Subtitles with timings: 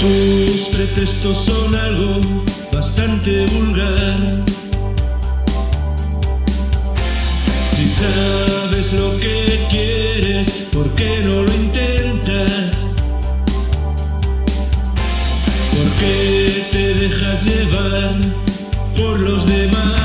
[0.00, 2.20] Tus pretextos son algo
[2.72, 4.44] bastante vulgar.
[7.74, 12.72] Si sabes lo que quieres, ¿por qué no lo intentas?
[15.72, 18.14] ¿Por qué te dejas llevar
[18.96, 19.95] por los demás?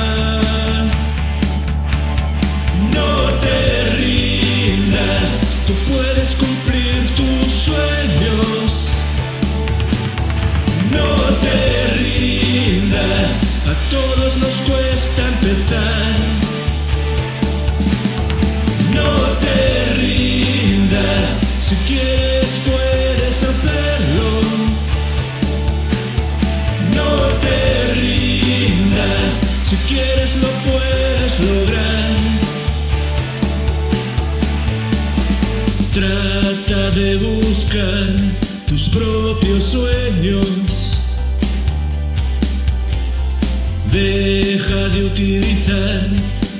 [43.92, 46.08] Deja de utilizar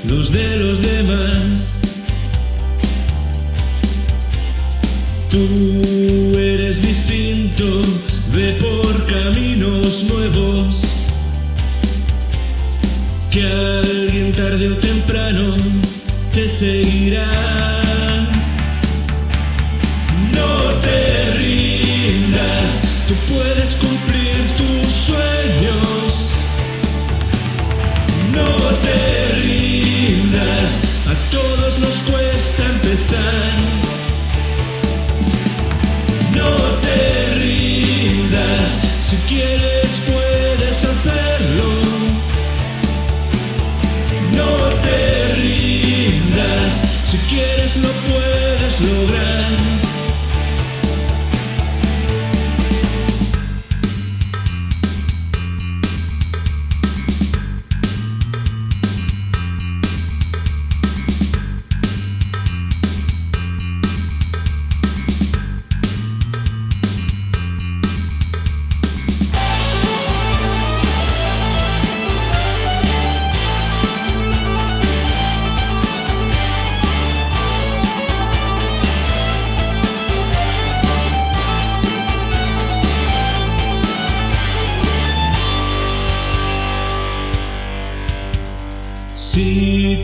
[0.06, 1.36] los de los demás.
[5.30, 7.80] Tú eres distinto,
[8.34, 10.76] ve por caminos nuevos.
[13.30, 15.56] Que alguien tarde o temprano
[16.34, 17.91] te seguirá.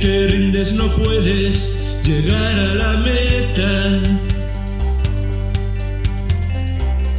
[0.01, 1.71] Te rindes no puedes
[2.05, 4.01] llegar a la meta.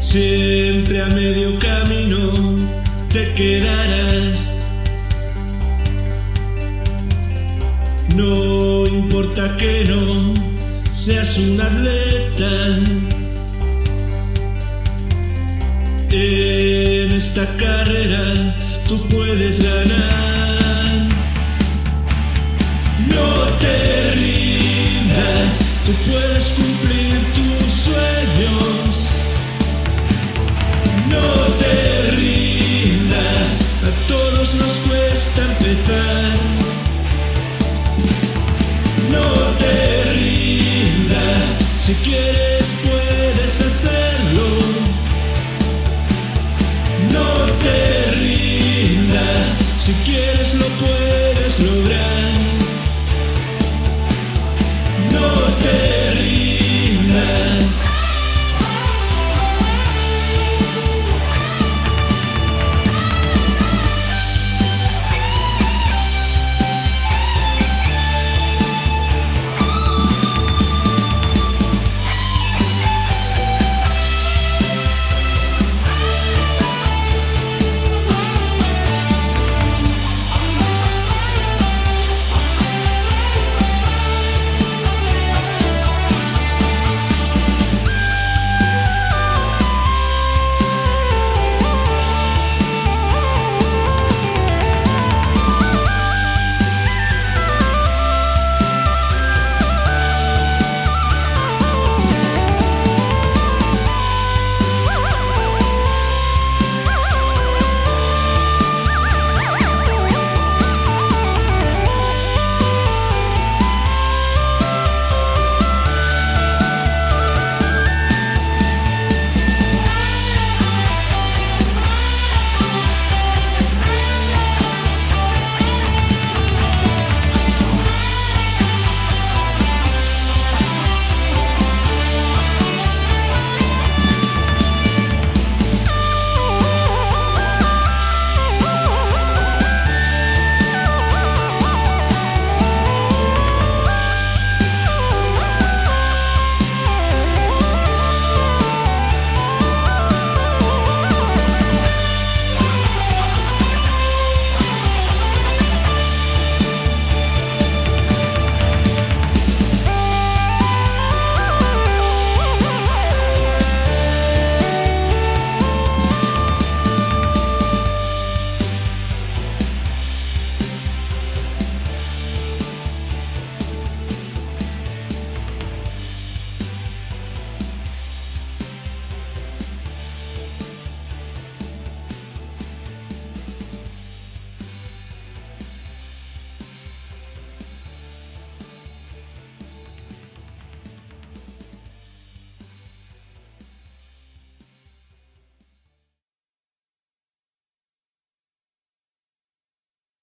[0.02, 2.34] Siempre a medio camino
[3.12, 4.40] te quedarás.
[8.16, 10.34] No importa que no
[10.92, 12.52] seas un atleta.
[16.12, 20.39] En esta carrera tú puedes ganar.
[39.12, 39.22] No
[39.60, 42.29] te rindas, si quieres.